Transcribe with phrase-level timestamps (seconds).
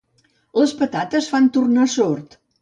[0.61, 2.37] Les patates fan tornar sord.